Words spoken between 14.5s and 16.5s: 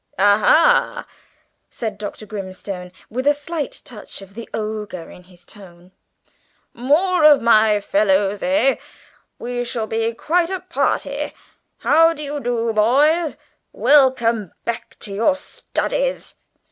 back to your studies."